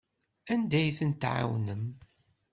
[0.51, 1.83] Anda ay tent-tɛawnem?